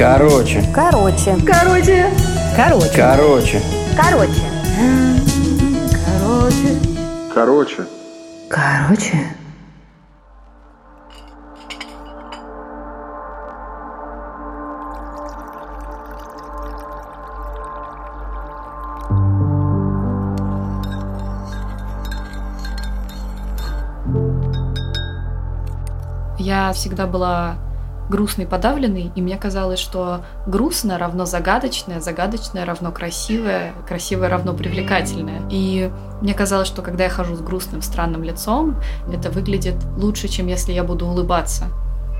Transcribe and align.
Короче. 0.00 0.64
Короче. 0.74 1.36
Короче. 1.46 2.06
Короче. 2.56 2.90
Короче. 2.96 3.60
Короче. 3.98 4.40
Короче. 6.06 6.78
Короче. 7.34 7.86
Короче. 8.48 9.36
Я 26.38 26.72
всегда 26.72 27.06
была 27.06 27.56
грустной, 28.10 28.46
подавленной, 28.46 29.12
и 29.14 29.22
мне 29.22 29.38
казалось, 29.38 29.78
что 29.78 30.22
грустно 30.46 30.98
равно 30.98 31.24
загадочное, 31.24 32.00
загадочное 32.00 32.66
равно 32.66 32.90
красивое, 32.92 33.72
красивое 33.88 34.28
равно 34.28 34.52
привлекательное. 34.52 35.42
И 35.50 35.90
мне 36.20 36.34
казалось, 36.34 36.68
что 36.68 36.82
когда 36.82 37.04
я 37.04 37.10
хожу 37.10 37.36
с 37.36 37.40
грустным, 37.40 37.80
странным 37.80 38.22
лицом, 38.22 38.76
это 39.10 39.30
выглядит 39.30 39.76
лучше, 39.96 40.28
чем 40.28 40.48
если 40.48 40.72
я 40.72 40.84
буду 40.84 41.06
улыбаться. 41.06 41.68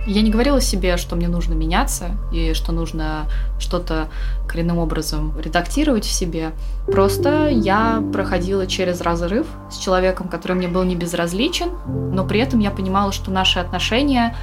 Я 0.07 0.23
не 0.23 0.31
говорила 0.31 0.63
себе, 0.63 0.97
что 0.97 1.15
мне 1.15 1.29
нужно 1.29 1.53
меняться 1.53 2.13
и 2.33 2.55
что 2.55 2.73
нужно 2.73 3.27
что-то 3.59 4.09
коренным 4.49 4.79
образом 4.79 5.39
редактировать 5.39 6.05
в 6.05 6.11
себе. 6.11 6.53
Просто 6.87 7.49
я 7.49 8.03
проходила 8.11 8.67
через 8.67 9.03
разрыв 9.03 9.47
с 9.71 9.77
человеком, 9.77 10.29
который 10.29 10.55
мне 10.55 10.69
был 10.69 10.85
не 10.85 10.97
безразличен, 10.97 11.69
но 11.87 12.25
при 12.25 12.41
этом 12.41 12.61
я 12.61 12.71
понимала, 12.71 13.13
что 13.13 13.31
наши 13.31 13.59
отношения 13.59 14.35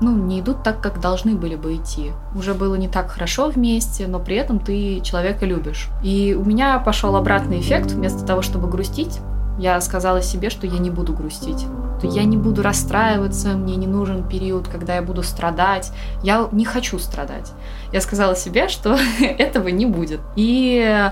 ну, 0.00 0.14
не 0.14 0.40
идут 0.40 0.62
так, 0.62 0.80
как 0.80 1.00
должны 1.00 1.34
были 1.34 1.56
бы 1.56 1.74
идти. 1.74 2.12
Уже 2.34 2.54
было 2.54 2.74
не 2.74 2.88
так 2.88 3.10
хорошо 3.10 3.48
вместе, 3.48 4.06
но 4.06 4.18
при 4.18 4.36
этом 4.36 4.58
ты 4.58 5.00
человека 5.00 5.46
любишь. 5.46 5.88
И 6.02 6.36
у 6.38 6.44
меня 6.44 6.78
пошел 6.78 7.16
обратный 7.16 7.60
эффект. 7.60 7.92
Вместо 7.92 8.24
того, 8.24 8.42
чтобы 8.42 8.68
грустить, 8.68 9.20
я 9.58 9.80
сказала 9.80 10.20
себе, 10.20 10.50
что 10.50 10.66
я 10.66 10.78
не 10.78 10.90
буду 10.90 11.14
грустить. 11.14 11.66
То 12.00 12.06
я 12.06 12.24
не 12.24 12.36
буду 12.36 12.62
расстраиваться, 12.62 13.54
мне 13.56 13.76
не 13.76 13.86
нужен 13.86 14.28
период, 14.28 14.68
когда 14.68 14.96
я 14.96 15.02
буду 15.02 15.22
страдать. 15.22 15.92
Я 16.22 16.48
не 16.52 16.66
хочу 16.66 16.98
страдать. 16.98 17.52
Я 17.92 18.02
сказала 18.02 18.36
себе, 18.36 18.68
что 18.68 18.98
этого 19.20 19.68
не 19.68 19.86
будет. 19.86 20.20
И 20.36 21.10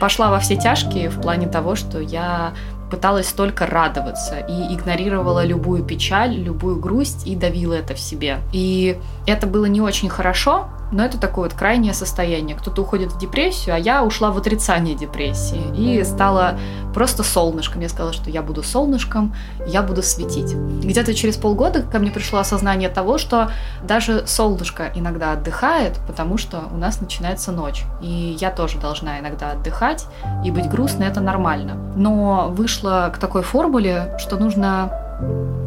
пошла 0.00 0.30
во 0.30 0.38
все 0.38 0.56
тяжкие 0.56 1.10
в 1.10 1.20
плане 1.20 1.48
того, 1.48 1.74
что 1.74 1.98
я 1.98 2.54
пыталась 2.90 3.32
только 3.32 3.66
радоваться 3.66 4.38
и 4.38 4.74
игнорировала 4.74 5.44
любую 5.44 5.82
печаль, 5.84 6.34
любую 6.34 6.78
грусть 6.80 7.26
и 7.26 7.34
давила 7.34 7.74
это 7.74 7.94
в 7.94 8.00
себе. 8.00 8.38
И 8.52 8.98
это 9.26 9.46
было 9.46 9.66
не 9.66 9.80
очень 9.80 10.08
хорошо, 10.08 10.68
но 10.92 11.04
это 11.04 11.18
такое 11.18 11.48
вот 11.48 11.58
крайнее 11.58 11.94
состояние. 11.94 12.56
Кто-то 12.56 12.82
уходит 12.82 13.12
в 13.12 13.18
депрессию, 13.18 13.74
а 13.74 13.78
я 13.78 14.04
ушла 14.04 14.30
в 14.30 14.38
отрицание 14.38 14.94
депрессии 14.94 15.62
и 15.76 16.04
стала 16.04 16.58
просто 16.92 17.22
солнышком. 17.22 17.82
Я 17.82 17.88
сказала, 17.88 18.12
что 18.12 18.30
я 18.30 18.42
буду 18.42 18.62
солнышком, 18.62 19.34
я 19.66 19.82
буду 19.82 20.02
светить. 20.02 20.54
Где-то 20.54 21.14
через 21.14 21.36
полгода 21.36 21.82
ко 21.82 21.98
мне 21.98 22.10
пришло 22.10 22.38
осознание 22.38 22.88
того, 22.88 23.18
что 23.18 23.50
даже 23.82 24.26
солнышко 24.26 24.92
иногда 24.94 25.32
отдыхает, 25.32 25.98
потому 26.06 26.38
что 26.38 26.64
у 26.72 26.76
нас 26.76 27.00
начинается 27.00 27.52
ночь. 27.52 27.84
И 28.00 28.36
я 28.40 28.50
тоже 28.50 28.78
должна 28.78 29.18
иногда 29.18 29.52
отдыхать, 29.52 30.06
и 30.44 30.50
быть 30.50 30.68
грустной 30.68 31.08
это 31.08 31.20
нормально. 31.20 31.74
Но 31.96 32.48
вышла 32.50 33.10
к 33.14 33.18
такой 33.18 33.42
формуле, 33.42 34.16
что 34.18 34.36
нужно 34.36 34.92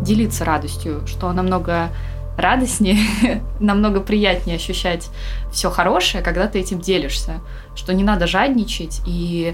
делиться 0.01 0.45
радостью, 0.45 1.05
что 1.05 1.31
намного 1.33 1.89
радостнее, 2.37 2.99
намного 3.59 3.99
приятнее 3.99 4.55
ощущать 4.57 5.09
все 5.51 5.69
хорошее, 5.69 6.23
когда 6.23 6.47
ты 6.47 6.59
этим 6.59 6.79
делишься. 6.79 7.41
Что 7.75 7.93
не 7.93 8.03
надо 8.03 8.27
жадничать, 8.27 9.01
и 9.05 9.53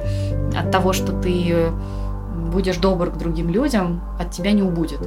от 0.55 0.71
того, 0.71 0.93
что 0.93 1.13
ты 1.13 1.71
будешь 2.51 2.77
добр 2.77 3.09
к 3.09 3.17
другим 3.17 3.49
людям, 3.49 4.01
от 4.19 4.31
тебя 4.31 4.51
не 4.51 4.61
убудет. 4.61 4.99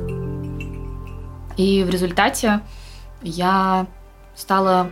И 1.56 1.84
в 1.84 1.90
результате 1.90 2.60
я 3.22 3.86
стала 4.34 4.90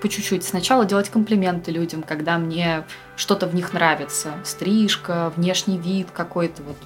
по 0.00 0.08
чуть-чуть 0.08 0.44
сначала 0.44 0.84
делать 0.84 1.08
комплименты 1.08 1.70
людям, 1.70 2.02
когда 2.02 2.36
мне 2.36 2.84
что-то 3.16 3.46
в 3.46 3.54
них 3.54 3.72
нравится. 3.72 4.32
Стрижка, 4.44 5.32
внешний 5.36 5.78
вид 5.78 6.08
какой-то, 6.12 6.62
вот 6.62 6.76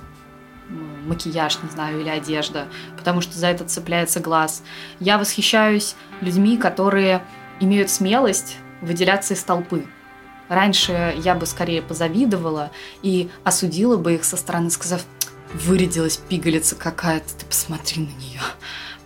макияж, 0.68 1.58
не 1.62 1.70
знаю, 1.70 2.00
или 2.00 2.08
одежда, 2.08 2.68
потому 2.96 3.20
что 3.20 3.38
за 3.38 3.48
это 3.48 3.64
цепляется 3.64 4.20
глаз. 4.20 4.62
Я 5.00 5.18
восхищаюсь 5.18 5.96
людьми, 6.20 6.56
которые 6.56 7.22
имеют 7.60 7.90
смелость 7.90 8.56
выделяться 8.80 9.34
из 9.34 9.42
толпы. 9.42 9.86
Раньше 10.48 11.14
я 11.18 11.34
бы 11.34 11.46
скорее 11.46 11.82
позавидовала 11.82 12.70
и 13.02 13.30
осудила 13.44 13.96
бы 13.96 14.14
их 14.14 14.24
со 14.24 14.36
стороны, 14.36 14.70
сказав, 14.70 15.04
вырядилась 15.52 16.16
пигалица 16.16 16.74
какая-то, 16.76 17.34
ты 17.38 17.46
посмотри 17.46 18.02
на 18.02 18.20
нее 18.20 18.40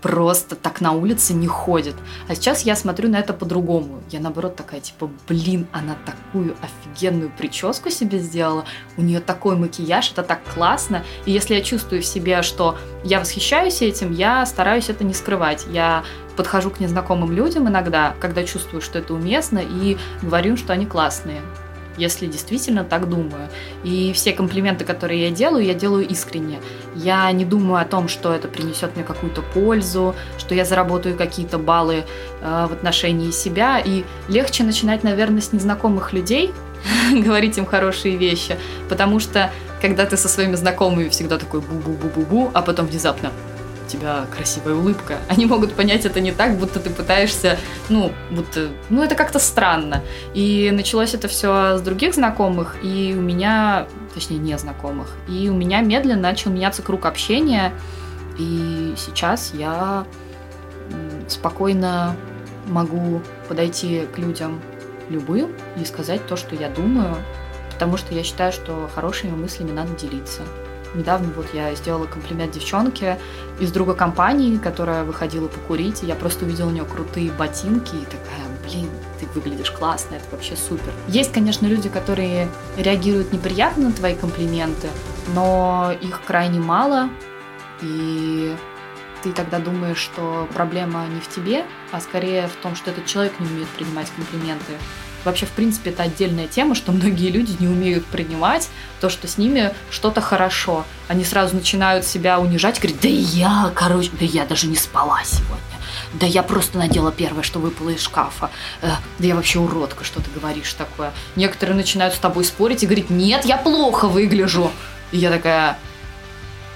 просто 0.02 0.56
так 0.56 0.80
на 0.80 0.92
улице 0.92 1.32
не 1.32 1.46
ходит. 1.46 1.94
А 2.28 2.34
сейчас 2.34 2.62
я 2.62 2.76
смотрю 2.76 3.08
на 3.08 3.16
это 3.16 3.32
по-другому. 3.32 4.02
Я 4.10 4.20
наоборот 4.20 4.56
такая, 4.56 4.80
типа, 4.80 5.08
блин, 5.28 5.66
она 5.72 5.96
такую 6.04 6.56
офигенную 6.60 7.30
прическу 7.30 7.88
себе 7.88 8.18
сделала, 8.18 8.64
у 8.96 9.02
нее 9.02 9.20
такой 9.20 9.56
макияж, 9.56 10.10
это 10.12 10.24
так 10.24 10.40
классно. 10.54 11.04
И 11.24 11.30
если 11.30 11.54
я 11.54 11.62
чувствую 11.62 12.02
в 12.02 12.06
себе, 12.06 12.42
что 12.42 12.76
я 13.04 13.20
восхищаюсь 13.20 13.80
этим, 13.80 14.12
я 14.12 14.44
стараюсь 14.44 14.90
это 14.90 15.04
не 15.04 15.14
скрывать. 15.14 15.66
Я 15.70 16.02
подхожу 16.36 16.70
к 16.70 16.80
незнакомым 16.80 17.30
людям 17.30 17.68
иногда, 17.68 18.14
когда 18.20 18.44
чувствую, 18.44 18.82
что 18.82 18.98
это 18.98 19.14
уместно, 19.14 19.60
и 19.60 19.96
говорю, 20.22 20.56
что 20.56 20.72
они 20.72 20.86
классные 20.86 21.42
если 21.96 22.26
действительно 22.26 22.84
так 22.84 23.08
думаю. 23.08 23.48
И 23.84 24.12
все 24.12 24.32
комплименты, 24.32 24.84
которые 24.84 25.22
я 25.24 25.30
делаю, 25.30 25.64
я 25.64 25.74
делаю 25.74 26.06
искренне. 26.08 26.60
Я 26.94 27.30
не 27.32 27.44
думаю 27.44 27.82
о 27.82 27.84
том, 27.84 28.08
что 28.08 28.32
это 28.32 28.48
принесет 28.48 28.96
мне 28.96 29.04
какую-то 29.04 29.42
пользу, 29.42 30.14
что 30.38 30.54
я 30.54 30.64
заработаю 30.64 31.16
какие-то 31.16 31.58
баллы 31.58 32.04
э, 32.40 32.66
в 32.68 32.72
отношении 32.72 33.30
себя. 33.30 33.80
И 33.84 34.04
легче 34.28 34.64
начинать, 34.64 35.04
наверное, 35.04 35.40
с 35.40 35.52
незнакомых 35.52 36.12
людей, 36.12 36.52
говорить 37.12 37.58
им 37.58 37.66
хорошие 37.66 38.16
вещи, 38.16 38.56
потому 38.88 39.20
что 39.20 39.50
когда 39.80 40.06
ты 40.06 40.16
со 40.16 40.28
своими 40.28 40.54
знакомыми 40.54 41.08
всегда 41.08 41.38
такой 41.38 41.60
бу-бу-бу-бу-бу, 41.60 42.50
а 42.54 42.62
потом 42.62 42.86
внезапно 42.86 43.32
тебя 43.92 44.26
красивая 44.34 44.74
улыбка. 44.74 45.18
Они 45.28 45.46
могут 45.46 45.74
понять 45.74 46.04
это 46.04 46.20
не 46.20 46.32
так, 46.32 46.56
будто 46.58 46.80
ты 46.80 46.90
пытаешься, 46.90 47.58
ну, 47.88 48.12
будто, 48.30 48.68
ну, 48.90 49.02
это 49.02 49.14
как-то 49.14 49.38
странно. 49.38 50.02
И 50.34 50.70
началось 50.72 51.14
это 51.14 51.28
все 51.28 51.78
с 51.78 51.82
других 51.82 52.14
знакомых, 52.14 52.76
и 52.82 53.14
у 53.16 53.20
меня, 53.20 53.86
точнее, 54.14 54.38
не 54.38 54.56
знакомых, 54.58 55.08
и 55.28 55.48
у 55.48 55.54
меня 55.54 55.80
медленно 55.80 56.22
начал 56.22 56.50
меняться 56.50 56.82
круг 56.82 57.06
общения, 57.06 57.72
и 58.38 58.94
сейчас 58.96 59.52
я 59.54 60.06
спокойно 61.28 62.16
могу 62.66 63.20
подойти 63.48 64.06
к 64.14 64.18
людям 64.18 64.60
любым 65.08 65.52
и 65.80 65.84
сказать 65.84 66.26
то, 66.26 66.36
что 66.36 66.54
я 66.54 66.68
думаю, 66.68 67.16
потому 67.72 67.96
что 67.96 68.14
я 68.14 68.22
считаю, 68.22 68.52
что 68.52 68.88
хорошими 68.94 69.32
мыслями 69.32 69.72
надо 69.72 69.94
делиться. 69.94 70.42
Недавно 70.94 71.32
вот 71.34 71.46
я 71.54 71.74
сделала 71.74 72.06
комплимент 72.06 72.52
девчонке 72.52 73.18
из 73.58 73.72
друга 73.72 73.94
компании, 73.94 74.58
которая 74.58 75.04
выходила 75.04 75.48
покурить, 75.48 76.02
и 76.02 76.06
я 76.06 76.14
просто 76.14 76.44
увидела 76.44 76.68
у 76.68 76.70
нее 76.70 76.84
крутые 76.84 77.30
ботинки 77.30 77.94
и 77.94 78.04
такая, 78.04 78.46
блин, 78.64 78.88
ты 79.18 79.26
выглядишь 79.34 79.70
классно, 79.70 80.16
это 80.16 80.24
вообще 80.30 80.54
супер. 80.56 80.92
Есть, 81.08 81.32
конечно, 81.32 81.66
люди, 81.66 81.88
которые 81.88 82.48
реагируют 82.76 83.32
неприятно 83.32 83.88
на 83.88 83.92
твои 83.92 84.14
комплименты, 84.14 84.88
но 85.34 85.92
их 86.00 86.20
крайне 86.26 86.60
мало, 86.60 87.08
и 87.80 88.54
ты 89.22 89.32
тогда 89.32 89.58
думаешь, 89.58 89.98
что 89.98 90.48
проблема 90.52 91.06
не 91.06 91.20
в 91.20 91.28
тебе, 91.28 91.64
а 91.90 92.00
скорее 92.00 92.48
в 92.48 92.56
том, 92.56 92.74
что 92.74 92.90
этот 92.90 93.06
человек 93.06 93.32
не 93.38 93.46
умеет 93.46 93.68
принимать 93.68 94.10
комплименты. 94.14 94.72
Вообще, 95.24 95.46
в 95.46 95.50
принципе, 95.50 95.90
это 95.90 96.02
отдельная 96.02 96.46
тема, 96.46 96.74
что 96.74 96.92
многие 96.92 97.30
люди 97.30 97.56
не 97.60 97.68
умеют 97.68 98.04
принимать 98.06 98.68
то, 99.00 99.08
что 99.08 99.28
с 99.28 99.38
ними 99.38 99.72
что-то 99.90 100.20
хорошо. 100.20 100.84
Они 101.08 101.24
сразу 101.24 101.54
начинают 101.54 102.04
себя 102.04 102.40
унижать, 102.40 102.80
говорят, 102.80 103.00
да 103.00 103.08
я, 103.08 103.70
короче, 103.74 104.10
да 104.18 104.24
я 104.24 104.44
даже 104.44 104.66
не 104.66 104.76
спала 104.76 105.20
сегодня. 105.24 105.58
Да 106.14 106.26
я 106.26 106.42
просто 106.42 106.78
надела 106.78 107.12
первое, 107.12 107.42
что 107.42 107.58
выпало 107.58 107.90
из 107.90 108.02
шкафа. 108.02 108.50
Э, 108.80 108.90
да 109.18 109.26
я 109.26 109.34
вообще 109.34 109.58
уродка, 109.58 110.04
что 110.04 110.20
ты 110.20 110.30
говоришь 110.30 110.72
такое. 110.74 111.12
Некоторые 111.36 111.76
начинают 111.76 112.14
с 112.14 112.18
тобой 112.18 112.44
спорить 112.44 112.82
и 112.82 112.86
говорить, 112.86 113.10
нет, 113.10 113.44
я 113.44 113.56
плохо 113.56 114.08
выгляжу. 114.08 114.70
И 115.10 115.18
я 115.18 115.30
такая, 115.30 115.78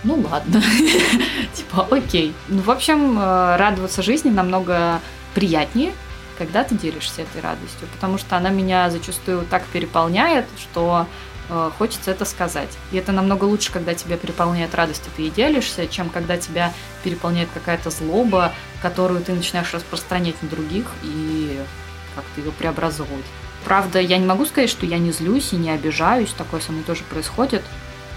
ну 0.04 0.24
ладно, 0.30 0.62
типа 1.54 1.88
окей. 1.90 2.34
Ну, 2.48 2.62
в 2.62 2.70
общем, 2.70 3.18
э, 3.18 3.56
радоваться 3.56 4.02
жизни 4.02 4.30
намного 4.30 5.00
приятнее, 5.34 5.92
когда 6.38 6.64
ты 6.64 6.74
делишься 6.74 7.22
этой 7.22 7.40
радостью, 7.40 7.88
потому 7.92 8.18
что 8.18 8.36
она 8.36 8.50
меня 8.50 8.90
зачастую 8.90 9.44
так 9.44 9.64
переполняет, 9.66 10.46
что 10.58 11.06
э, 11.48 11.70
хочется 11.78 12.10
это 12.10 12.24
сказать. 12.24 12.70
И 12.92 12.96
это 12.96 13.12
намного 13.12 13.44
лучше, 13.44 13.72
когда 13.72 13.94
тебя 13.94 14.16
переполняет 14.16 14.74
радость, 14.74 15.02
и 15.06 15.16
ты 15.16 15.22
ей 15.22 15.30
делишься, 15.30 15.86
чем 15.86 16.10
когда 16.10 16.36
тебя 16.36 16.72
переполняет 17.04 17.48
какая-то 17.52 17.90
злоба, 17.90 18.52
которую 18.82 19.22
ты 19.22 19.32
начинаешь 19.32 19.72
распространять 19.72 20.40
на 20.42 20.48
других, 20.48 20.86
и 21.02 21.60
как-то 22.14 22.40
ее 22.40 22.52
преобразовывать. 22.52 23.26
Правда, 23.64 24.00
я 24.00 24.18
не 24.18 24.26
могу 24.26 24.46
сказать, 24.46 24.70
что 24.70 24.86
я 24.86 24.98
не 24.98 25.12
злюсь 25.12 25.52
и 25.52 25.56
не 25.56 25.70
обижаюсь, 25.70 26.32
такое 26.32 26.60
со 26.60 26.72
мной 26.72 26.84
тоже 26.84 27.02
происходит. 27.04 27.62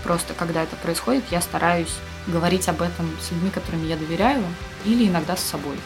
Просто 0.04 0.34
когда 0.34 0.64
это 0.64 0.76
происходит, 0.76 1.24
я 1.32 1.42
стараюсь 1.42 1.94
говорить 2.28 2.70
об 2.70 2.82
этом 2.82 3.10
с 3.22 3.32
людьми, 3.32 3.50
которыми 3.50 3.88
я 3.88 3.98
доверяю, 3.98 4.44
или 4.86 5.08
иногда 5.08 5.36
с 5.36 5.42
собой. 5.42 5.78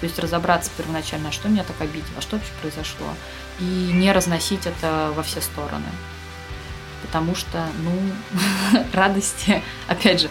То 0.00 0.06
есть 0.06 0.18
разобраться 0.18 0.70
первоначально, 0.76 1.28
а 1.28 1.32
что 1.32 1.48
меня 1.48 1.62
так 1.62 1.80
обидело, 1.80 2.20
что 2.20 2.36
вообще 2.36 2.52
произошло, 2.62 3.06
и 3.58 3.64
не 3.64 4.12
разносить 4.12 4.66
это 4.66 5.12
во 5.14 5.22
все 5.22 5.40
стороны. 5.40 5.88
Потому 7.02 7.34
что, 7.34 7.66
ну, 7.82 8.82
радости, 8.92 9.62
опять 9.88 10.22
же, 10.22 10.30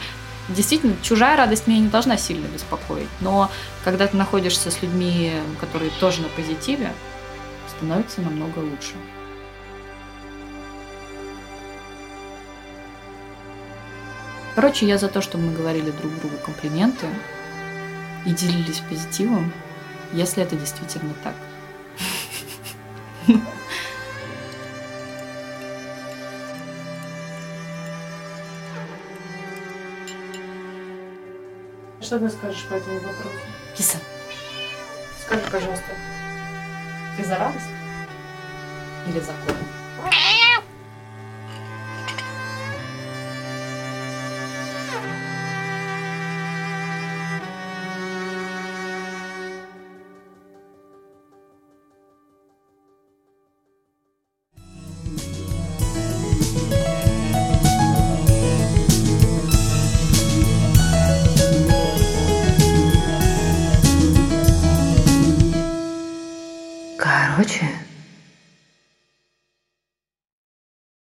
действительно, 0.49 0.95
чужая 1.03 1.37
радость 1.37 1.67
меня 1.67 1.79
не 1.79 1.87
должна 1.87 2.17
сильно 2.17 2.47
беспокоить. 2.47 3.09
Но 3.21 3.51
когда 3.83 4.07
ты 4.07 4.17
находишься 4.17 4.71
с 4.71 4.81
людьми, 4.81 5.33
которые 5.59 5.91
тоже 5.99 6.21
на 6.21 6.29
позитиве, 6.29 6.91
становится 7.67 8.21
намного 8.21 8.59
лучше. 8.59 8.93
Короче, 14.55 14.87
я 14.87 14.97
за 14.97 15.07
то, 15.07 15.21
чтобы 15.21 15.45
мы 15.45 15.53
говорили 15.53 15.91
друг 15.91 16.13
другу 16.19 16.37
комплименты 16.43 17.07
и 18.25 18.31
делились 18.31 18.79
позитивом, 18.79 19.51
если 20.13 20.43
это 20.43 20.55
действительно 20.55 21.13
так. 21.23 21.35
Что 32.01 32.17
ты 32.19 32.29
скажешь 32.29 32.63
по 32.69 32.73
этому 32.75 32.95
вопросу? 32.99 33.37
Киса, 33.75 33.97
Скажи, 35.25 35.41
пожалуйста. 35.51 35.85
ты 37.17 37.25
за 37.25 37.37
радость? 37.37 37.65
Или 39.07 39.19
за 39.19 39.33
корм? 39.45 39.57
Короче, 67.39 67.69